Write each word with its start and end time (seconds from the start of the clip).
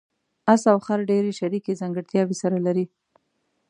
اس 0.53 0.61
او 0.71 0.77
خر 0.85 0.99
ډېرې 1.11 1.31
شریکې 1.39 1.79
ځانګړتیاوې 1.81 2.35
سره 2.41 2.57
لري. 2.65 2.85